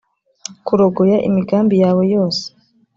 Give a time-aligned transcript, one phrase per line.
[0.65, 2.43] kurogoya imigambi yawe yose